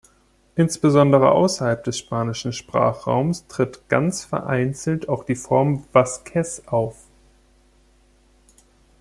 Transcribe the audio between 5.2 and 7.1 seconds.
die Form Vazquez auf.